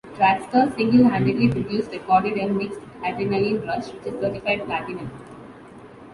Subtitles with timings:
[0.15, 5.11] Traxster single-handedly produced, recorded, and mixed "Adrenaline Rush", which is certified platinum.